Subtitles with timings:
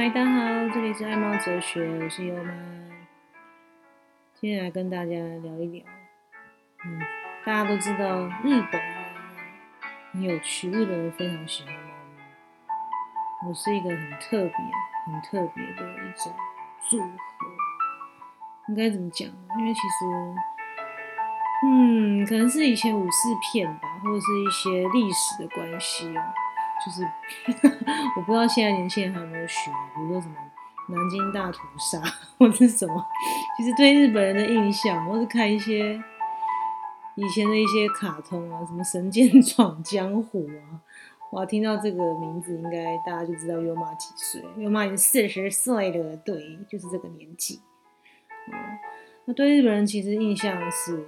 [0.00, 2.50] 嗨，大家好，这里是爱猫哲学，我是优妈。
[4.32, 5.84] 今天来跟大家聊一聊，
[6.86, 6.98] 嗯，
[7.44, 8.94] 大家都知道日本人
[10.10, 11.80] 很有趣，日本人非常喜欢猫
[12.16, 13.46] 咪。
[13.46, 14.56] 我是一个很特别、
[15.04, 16.32] 很特别的一种
[16.88, 17.06] 组合，
[18.70, 19.34] 应该怎么讲呢？
[19.58, 20.06] 因为其实，
[21.66, 26.22] 嗯，可能是以前武士片吧，或者是一些历史的关系哦。
[26.84, 27.02] 就是
[28.16, 30.34] 我不知道现在年轻人还有没有学，比如说什么
[30.88, 32.00] 南京大屠杀，
[32.38, 33.06] 或者什么。
[33.56, 36.02] 其实对日本人的印象，或是看一些
[37.14, 40.80] 以前的一些卡通啊，什么《神剑闯江湖》啊，
[41.32, 44.42] 哇，听到这个名字，应该大家就知道优妈几岁。
[44.56, 47.60] 优妈已经四十岁了，对，就是这个年纪。
[48.48, 48.54] 哦，
[49.26, 51.06] 那对日本人其实印象是，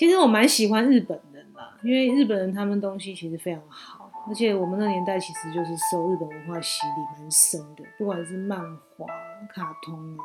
[0.00, 1.76] 其实我蛮喜欢日本人啦。
[1.82, 8.58] 因为日本人他们东西其实非常好，而且我们那年代其实就是受日本文化洗礼蛮深的，不管是漫
[8.96, 9.04] 画、
[9.52, 10.24] 卡通啊，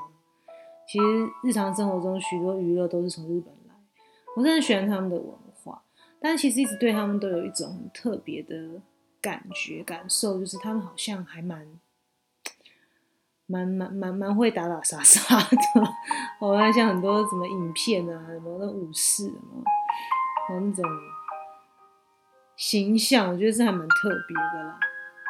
[0.87, 1.05] 其实
[1.43, 3.75] 日常生活中许多娱乐都是从日本来。
[4.37, 5.83] 我真的喜欢他们的文化，
[6.21, 8.55] 但其实一直对他们都有一种很特别的
[9.19, 11.67] 感觉感受，就是他们好像还蛮
[13.47, 15.57] 蛮蛮蛮蛮会打打杀杀的。
[16.39, 20.83] 我看像很多什么影片啊，什么那武士啊，有那种。
[22.57, 24.79] 形象我觉得是还蛮特别的啦，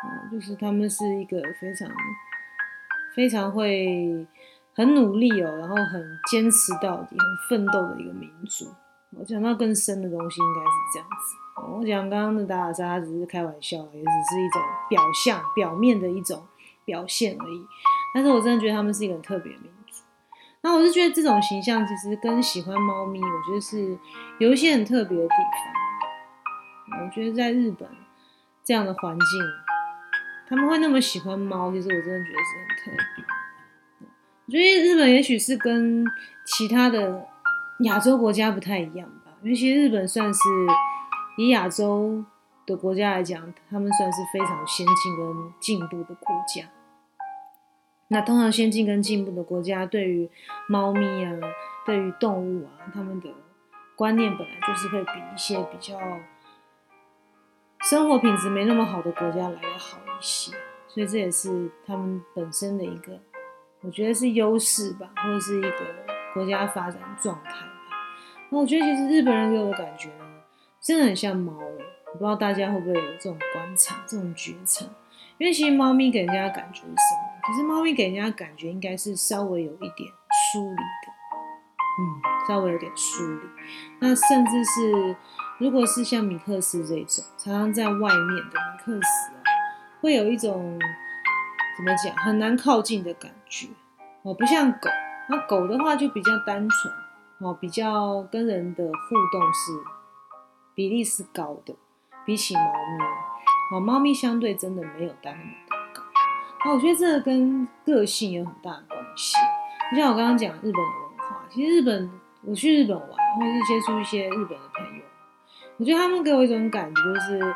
[0.06, 1.90] 嗯，就是他们是一个非常
[3.16, 4.28] 非常会
[4.76, 8.72] 很努力哦，然后很坚持到底、很奋斗的一个民族。
[9.18, 11.36] 我讲到更深的东西，应该是这样子。
[11.80, 16.46] 我讲刚刚的打打杀杀只是开玩笑，也只是一种表象、表面的一种
[16.86, 17.66] 表现而已。
[18.16, 20.02] 但是我真的觉得他们是一个很特别的民族。
[20.62, 23.98] 那我是觉得这种形象其实跟喜欢猫咪，我觉得是
[24.40, 25.36] 有一些很特别的地
[26.88, 27.04] 方。
[27.06, 27.88] 我觉得在日本
[28.64, 29.28] 这样的环境，
[30.48, 33.26] 他们会那么喜欢猫，其实我真的觉得是很特别。
[34.46, 36.06] 我觉得日本也许是跟
[36.46, 37.28] 其他的
[37.82, 40.40] 亚洲国家不太一样吧，因为其实日本算是
[41.38, 42.24] 以亚洲
[42.66, 46.64] 的国家来讲，他们算是非常先进跟进步的国家。
[48.08, 50.30] 那通常先进跟进步的国家，对于
[50.68, 51.34] 猫咪啊，
[51.86, 53.30] 对于动物啊，他们的
[53.96, 56.00] 观念本来就是会比一些比较。
[57.82, 60.52] 生活品质没那么好的国家来的好一些，
[60.88, 63.20] 所以这也是他们本身的一个，
[63.82, 65.72] 我觉得是优势吧，或者是一个
[66.34, 67.74] 国家发展状态吧。
[68.50, 70.26] 那我觉得其实日本人给我的感觉呢，
[70.82, 74.86] 真的很像猫，我不知道大家会不会有这种观察、这种觉察。
[75.38, 77.25] 因为其实猫咪给人家的感觉是什么？
[77.46, 80.10] 其实猫咪给人家感觉应该是稍微有一点
[80.52, 81.14] 疏离的，
[82.00, 83.50] 嗯，稍微有点疏离，
[84.00, 85.16] 那甚至是。
[85.58, 89.40] 如果是像米克斯这种常常在外面的米克斯啊，
[90.02, 90.78] 会有一种
[91.78, 93.70] 怎么讲很难靠近的感觉
[94.24, 94.90] 哦，不像狗。
[95.30, 96.94] 那狗的话就比较单纯
[97.40, 99.72] 哦，比较跟人的互动是
[100.76, 101.74] 比例是高的，
[102.26, 105.54] 比起猫咪哦，猫咪相对真的没有到那么
[106.66, 106.72] 的高。
[106.72, 109.38] 那我觉得这个跟个性有很大的关系。
[109.92, 112.12] 就像我刚刚讲日本的文化，其实日本
[112.44, 115.04] 我去日本玩，或者是接触一些日本的朋友。
[115.78, 117.56] 我觉得他们给我一种感觉，就是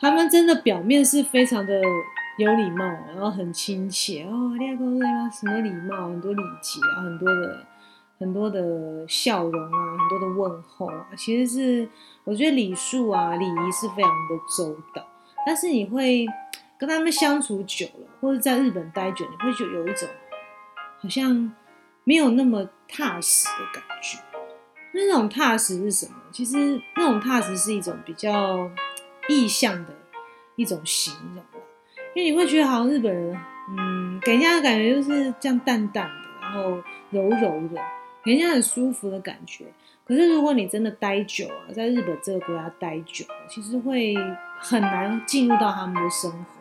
[0.00, 1.80] 他们真的表面是非常的
[2.38, 7.66] 有礼貌，然后很亲切哦，你好，什么礼貌，很多礼节啊，很多的
[8.18, 11.88] 很多的笑容啊，很多的问候啊，其实是
[12.24, 15.06] 我觉得礼数啊、礼仪是非常的周到。
[15.44, 16.26] 但是你会
[16.82, 20.08] 跟他们相处久了，或者在日本待久，你会觉有一种
[21.00, 21.54] 好像
[22.02, 24.18] 没有那么踏实的感觉。
[24.92, 26.14] 那种踏实是什么？
[26.32, 28.68] 其实那种踏实是一种比较
[29.28, 29.94] 意象的
[30.56, 31.44] 一种形容
[32.16, 33.38] 因为你会觉得好像日本人，
[33.78, 37.80] 嗯，给人家的感觉就是这样淡淡的，然后柔柔的，
[38.24, 39.66] 给人家很舒服的感觉。
[40.04, 44.16] 可是如果你真的待久了，在日本这个国家待久了，其实会
[44.58, 46.60] 很难进入到他们的生活，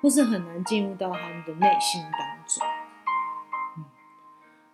[0.00, 2.66] 或是很难进入到他们的内心当中。
[3.76, 3.84] 嗯，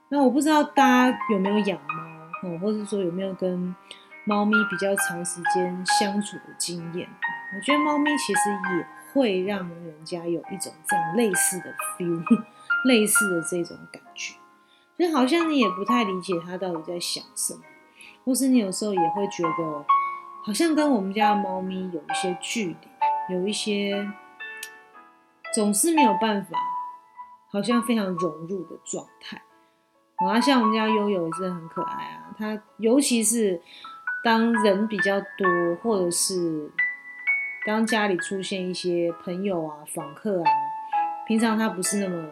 [0.08, 2.05] 那我不知道大家有没有养猫？
[2.49, 3.75] 哦，或者说有没有跟
[4.25, 7.08] 猫咪比较长时间相处的经验？
[7.56, 12.23] 我觉得猫咪其实也会让人家有一种这样类似的 feel，
[12.84, 14.34] 类似的这种感觉，
[14.99, 17.61] 就好像你也不太理解它到底在想什么，
[18.25, 19.84] 或是你有时候也会觉得
[20.44, 22.76] 好像跟我们家的猫咪有一些距
[23.28, 24.06] 离，有一些
[25.56, 26.58] 总是没有办法，
[27.50, 29.41] 好像非常融入的状态。
[30.17, 32.35] 啊，像我们家悠悠也是很可爱啊。
[32.37, 33.62] 它尤其是
[34.23, 36.70] 当人比较多，或者是
[37.67, 40.50] 当家里出现一些朋友啊、访客啊，
[41.26, 42.29] 平常它不是那么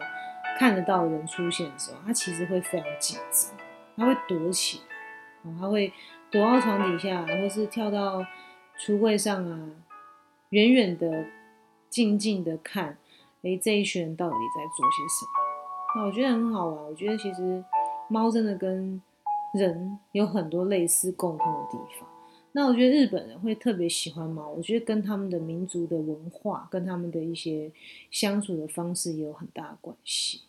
[0.59, 3.51] 看得到人出现的时候，它其实会非常紧张，
[3.97, 4.81] 它会躲起
[5.43, 5.91] 来，它会
[6.29, 8.23] 躲到床底下，或是跳到
[8.77, 9.59] 橱柜上啊，
[10.49, 11.25] 远远的、
[11.89, 12.99] 静静的看，
[13.45, 15.31] 哎，这一群人到底在做些什么？
[15.95, 16.83] 那我觉得很好玩。
[16.83, 17.63] 我觉得其实
[18.09, 18.99] 猫真的跟
[19.53, 22.09] 人有很多类似共通的地方。
[22.53, 27.71] 那我觉得日本人会特别喜欢猫，我觉得跟他们的民族的文化，跟他们的一些
[28.09, 30.41] 相处的方式也有很大的关系，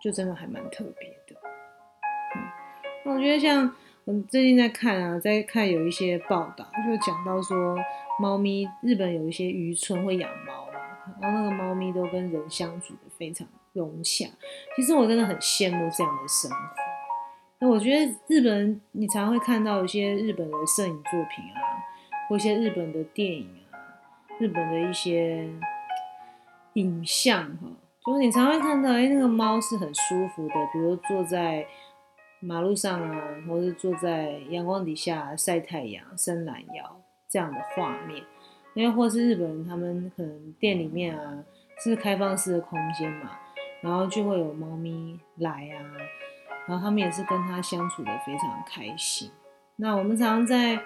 [0.00, 1.36] 就真的还蛮特别的。
[2.36, 2.42] 嗯，
[3.04, 7.76] 那我觉得像我最近在看啊，在看有一些报道，就讲到说，
[8.18, 10.59] 猫咪日本有一些渔村会养猫，
[11.20, 14.28] 然后那个猫咪都跟人相处的非常融洽。
[14.76, 16.56] 其实我真的很羡慕这样的生活。
[17.62, 21.60] 那我觉得日本，你常会看到一些日本的摄影作品啊，
[22.28, 23.76] 或一些日本的电影啊，
[24.38, 25.46] 日本的一些
[26.72, 27.68] 影像哈，
[28.06, 31.66] 就是你常会看到，哎，那个猫是很舒服的，比如坐在
[32.40, 38.24] 马路上啊，或是坐在阳光底下晒太阳、伸懒腰这样的画面，
[38.74, 41.44] 因为或是日本人他们可能店里面啊
[41.82, 43.30] 是开放式的空间嘛，
[43.80, 45.78] 然后就会有猫咪来啊。
[46.66, 49.30] 然后他们也是跟他相处的非常开心。
[49.76, 50.76] 那我们常常在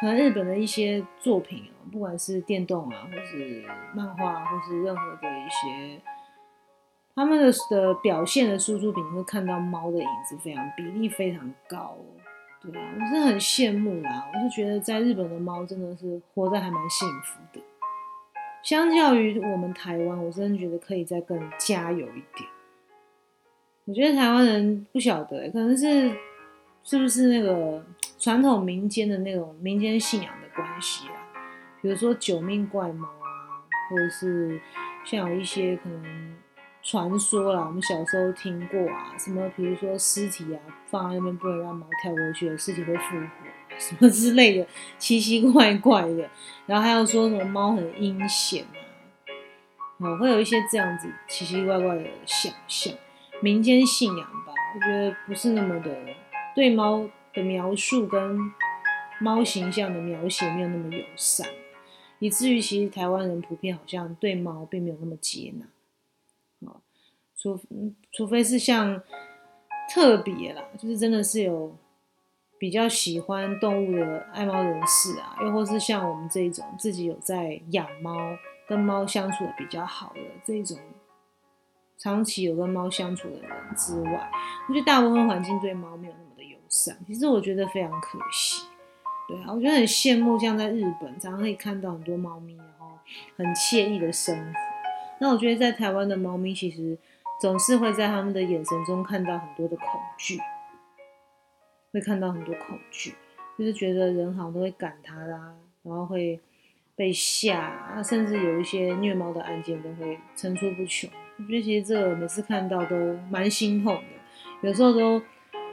[0.00, 3.64] 可能日本的一些作品啊，不管是电动啊，或是
[3.94, 6.00] 漫画，或是任何的一些
[7.14, 11.96] 他们的的表现的输出品，会看到猫的影子非常比例非常高，
[12.60, 14.28] 对啊，我是很羡慕啦。
[14.34, 17.62] 我是觉得在日本的猫真的是活得还蛮幸福的，
[18.62, 22.48] 相较于我们台湾，我真的觉得可以再更加油一点。
[23.84, 26.10] 我觉得台湾人不晓得，可能是
[26.82, 27.84] 是不是那个
[28.18, 31.14] 传统民间的那种民间信仰的关系啊？
[31.80, 34.60] 比如说九命怪猫啊，或者是
[35.04, 36.36] 像有一些可能
[36.82, 44.66] 传说啦，我们小时候听过啊，什么比如说尸体啊放在那边不能让猫跳过去，尸体会复活，什么之类的
[44.96, 46.28] 奇奇怪怪的。
[46.66, 48.64] 然后还有说什么猫很阴险
[49.98, 52.94] 啊，哦，会有一些这样子奇奇怪怪的想象。
[53.40, 55.96] 民间信仰吧，我觉得不是那么的
[56.54, 58.38] 对猫的描述跟
[59.20, 61.46] 猫形象的描写没有那么友善，
[62.18, 65.66] 以至于其实台湾人普遍好像对猫并没有那么接纳，
[67.40, 67.58] 除
[68.12, 69.00] 除非是像
[69.94, 71.76] 特别啦，就是真的是有
[72.58, 78.36] 比较喜欢动物的爱猫人士啊，又或是像我们这种自己有在养猫，
[78.66, 80.76] 跟猫相处的比较好的这种。
[82.00, 84.30] 长期有跟猫相处的人之外，
[84.68, 86.96] 我觉得大部分环境对猫没有那么的友善。
[87.04, 88.66] 其实我觉得非常可惜。
[89.26, 92.86] 对啊，我觉得很羡慕，像在日本，常常可以看到很多猫咪，然后
[93.36, 94.52] 很惬意的生活。
[95.20, 96.96] 那我觉得在台湾的猫咪，其实
[97.40, 100.38] 总是会在他们的眼神中看到很多的恐惧，
[101.92, 103.14] 会看到很多恐惧，
[103.58, 106.40] 就是觉得人好像都会赶他啦，然后会
[106.96, 111.08] 被吓，甚至有一些虐猫的案件都会层出不穷。
[111.38, 112.96] 我觉得其实这个每次看到都
[113.30, 115.22] 蛮心痛的，有时候都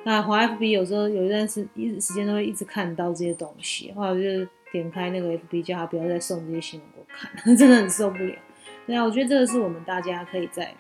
[0.04, 8.36] 啊，华 FB 有时候有一段时一时间都会一直看到这些东西，后来我就点开那个 FB 叫他不要再送这些新闻给我看， 真的很受不了。
[8.86, 10.72] 对啊，我觉得这个是我们大家可以在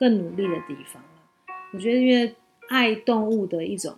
[0.00, 1.00] 更努力的地方
[1.72, 2.34] 我觉得因为
[2.68, 3.96] 爱动物的一种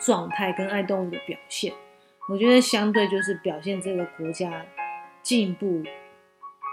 [0.00, 1.72] 状态跟爱动物的表现，
[2.28, 4.66] 我觉得相对就是表现这个国家
[5.22, 5.84] 进步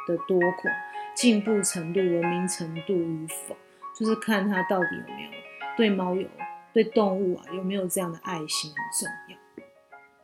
[0.07, 0.71] 的多寡。
[1.15, 3.55] 进步程度、文明程度与否，
[3.95, 5.29] 就是看他到底有没有
[5.77, 6.27] 对猫有、
[6.73, 9.37] 对动物啊有没有这样的爱心很重要。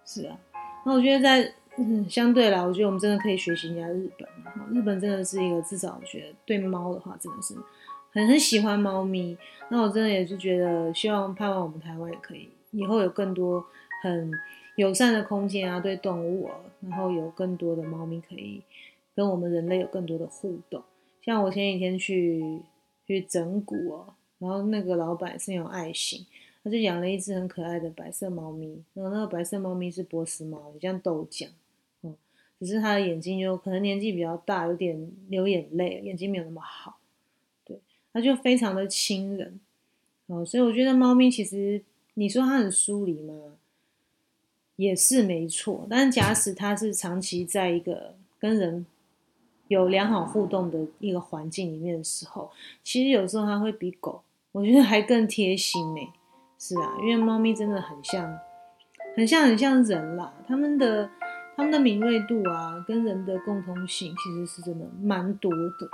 [0.03, 0.35] 是啊，
[0.83, 4.27] 那我觉得在嗯相对来，我觉得我们真的可以学习一下日本。
[4.73, 7.53] 日本真的是一个至少我觉得对猫的话，真的是
[8.11, 9.37] 很很喜欢猫咪。
[9.69, 13.65] 那我真的也是觉得，希望盼望我们台湾也可以以后有更多
[14.03, 14.31] 很
[14.75, 18.61] 友善的空间啊，对动物啊，然后有更多的猫咪可以。
[19.15, 20.81] 跟我们人类有更多的互动，
[21.21, 22.61] 像我前几天去
[23.05, 26.25] 去整蛊哦，然后那个老板是有爱心，
[26.63, 31.49] 他就养了一只很可爱的白色猫咪，然后那个白色猫咪是波斯猫，也像豆浆，
[32.57, 36.98] 只是他的眼睛就可能年纪比较大，有点流眼泪，眼睛没有那么好，
[38.21, 39.59] 就非常的亲人，
[40.27, 41.81] 哦，所以我觉得猫咪其实
[42.13, 43.33] 你说它很疏离吗？
[44.75, 48.85] 也是没错，但是假使它是长期在一个跟人
[49.67, 52.49] 有良好互动的一个环境里面的时候，
[52.83, 54.23] 其实有时候它会比狗，
[54.53, 56.01] 我觉得还更贴心呢。
[56.57, 58.39] 是啊，因为猫咪真的很像，
[59.15, 60.33] 很像很像人啦。
[60.47, 61.09] 他们的
[61.57, 65.89] 他们的敏锐度啊，跟人的共通性其实是真的蛮多的。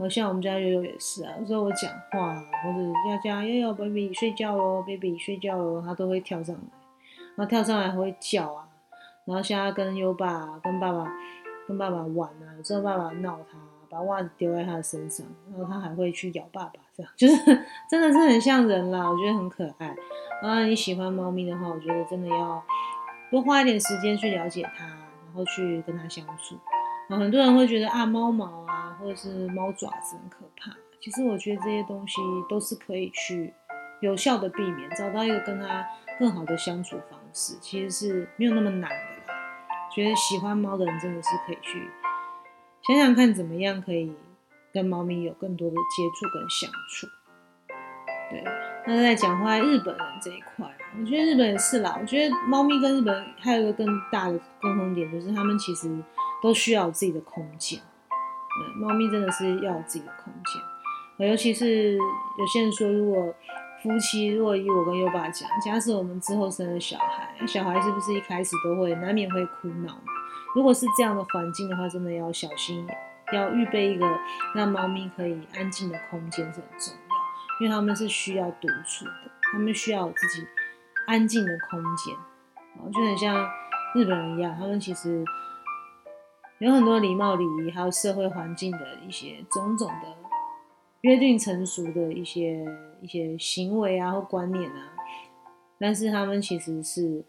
[0.00, 2.80] 好像我们家悠悠也是啊，有时候我讲话或者
[3.10, 6.62] 要叫悠悠 baby 睡觉喽，baby 睡觉喽，他都会跳上来，
[7.36, 8.66] 然后跳上来还会叫啊，
[9.26, 11.06] 然后现在跟优爸跟爸爸
[11.68, 13.58] 跟爸爸玩啊，有时候爸爸闹他，
[13.90, 17.36] 把袜子丢在他的身上，然后他还会去咬爸爸，这样 就是
[17.90, 19.94] 真的是很像人啦，我觉得很可爱。
[20.42, 22.62] 然后你喜欢猫咪的话，我觉得真的要
[23.30, 26.56] 多花一点时间去了解它，然后去跟它相处。
[27.10, 28.69] 啊，很多人会觉得啊，猫毛啊，
[29.00, 30.72] 或者是猫爪子很可怕。
[31.00, 33.54] 其实我觉得这些东西都是可以去
[34.00, 35.86] 有效的避免，找到一个跟它
[36.18, 39.32] 更好的相处方式，其实是没有那么难的。
[39.94, 41.90] 觉得喜欢猫的人真的是可以去
[42.86, 44.14] 想想看，怎么样可以
[44.72, 47.06] 跟猫咪有更多的接触跟相处。
[48.30, 48.44] 对。
[48.86, 50.66] 那在讲回来日本人这一块，
[50.98, 51.96] 我觉得日本也是啦。
[52.00, 56.02] 我觉得猫咪跟日本还有一个更大的共同点，就是他们其实
[56.42, 57.80] 都需要自己的空间。
[58.76, 61.28] 猫咪真的是要有自己的空间。
[61.28, 63.34] 尤其是有些人说，如果
[63.82, 69.98] 夫妻，如果以我跟优爸讲，假设我们之后生了小孩，小孩是不是一开始都会难免会哭闹？
[70.54, 72.86] 如果是这样的环境的话，真的要小心，
[73.32, 74.06] 要预备一个
[74.54, 77.00] 让猫咪可以安静的空间是很重要。
[77.60, 80.46] 因为他们是需要独处的，他们需要自己
[81.06, 82.16] 安静的空间，
[82.92, 83.36] 就很像
[83.94, 85.22] 日本人一样，他们其实
[86.60, 90.14] 有很多礼貌礼仪，还有社会环境的一些种种的
[91.00, 92.62] 约定成熟的一些
[93.00, 94.92] 一些行为啊或观念啊，
[95.78, 97.24] 但是他们其实是，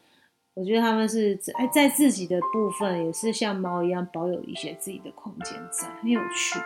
[0.54, 6.60] 我觉得他们是在在自己的部分也是像猫一样保有一些自己的空间在，很有趣，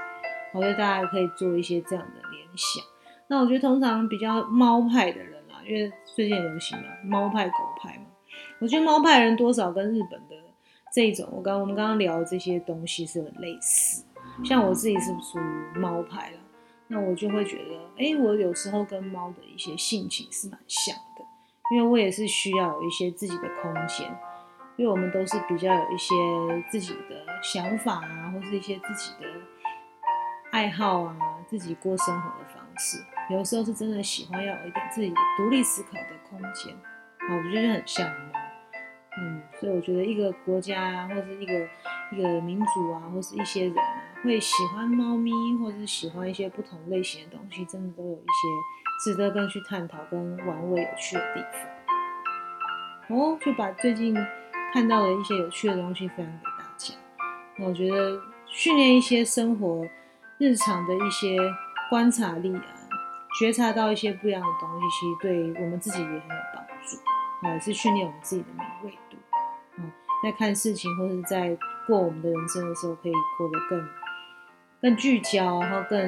[0.52, 2.84] 我觉得大家可以做一些这样的联想。
[3.28, 8.06] 那我觉得通常比较猫派的人啦，因为最近流行嘛，猫派狗派嘛。
[8.60, 10.35] 我觉得猫派人多少跟日本的
[10.96, 14.06] 这种，我刚我们刚刚聊的这些东西是很类似。
[14.46, 16.38] 像我自己是属于猫派啦，
[16.88, 21.26] 那我就会觉得，哎，我有时候跟猫的一些性情是蛮像的，
[21.72, 24.08] 因为我也是需要有一些自己的空间，
[24.78, 26.16] 因为我们都是比较有一些
[26.72, 29.28] 自己的想法啊，或是一些自己的
[30.54, 31.18] 爱好啊，
[31.50, 33.04] 自己过生活的方式。
[33.30, 38.35] 有时候是真的喜欢要有一点自己独立思考的空间，啊，我觉得很像猫，
[39.18, 41.54] 嗯，所以我觉得一个国家，或者一个
[42.12, 48.48] 一个民族啊，或是一些人啊，会喜欢猫咪，或者是喜欢一些不同类型的东西，真的都有一些
[49.04, 51.42] 值得跟去探讨跟玩味有趣的地
[53.08, 53.18] 方。
[53.18, 54.14] 哦，就把最近
[54.74, 56.94] 看到的一些有趣的东西分享给大家。
[57.58, 59.86] 那我觉得训练一些生活
[60.38, 61.38] 日常的一些
[61.90, 62.66] 观察力啊。
[63.38, 66.22] 觉察到一些不一样的东西，其实对我们自己也很有
[66.54, 66.98] 帮助，
[67.46, 68.98] 啊，也是训练我们自己的敏锐，
[70.26, 71.56] 在看事情或者在
[71.86, 73.90] 过我们的人生的时候，可以过得更
[74.82, 76.00] 更聚焦，然后更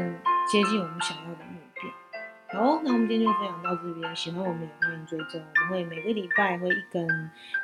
[0.47, 2.59] 接近我们想要的目标。
[2.59, 7.07] 好，那我们今天就分享到这边，喜欢我们也欢迎追踪，我们会每个礼拜会一根，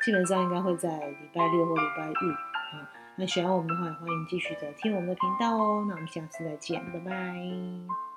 [0.04, 5.86] 基本上应该会在礼拜六或礼拜日，啊，那喜欢我们的话，也欢迎继续的听我们的频道哦。
[5.88, 8.13] 那我们下次再见，拜拜。